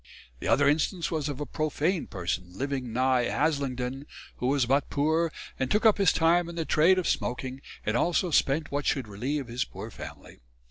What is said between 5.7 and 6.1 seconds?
up